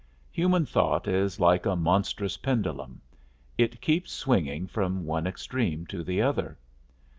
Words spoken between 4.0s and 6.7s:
swinging from one extreme to the other.